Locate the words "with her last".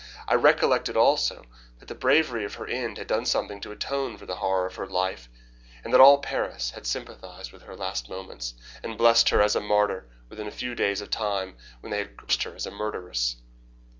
7.51-8.09